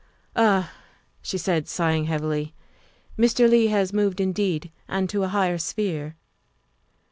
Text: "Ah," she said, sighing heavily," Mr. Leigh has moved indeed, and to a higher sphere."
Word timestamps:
"Ah," 0.35 0.71
she 1.21 1.37
said, 1.37 1.67
sighing 1.67 2.05
heavily," 2.05 2.55
Mr. 3.19 3.47
Leigh 3.47 3.67
has 3.67 3.93
moved 3.93 4.19
indeed, 4.19 4.71
and 4.87 5.07
to 5.11 5.21
a 5.21 5.27
higher 5.27 5.59
sphere." 5.59 6.15